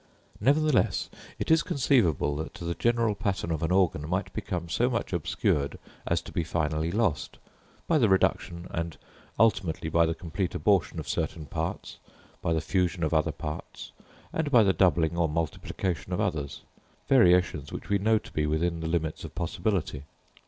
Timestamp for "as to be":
6.07-6.43